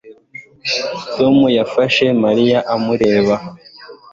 Tom 1.15 1.37
yafashe 1.57 2.05
Mariya 2.23 2.59
amureba 2.73 3.35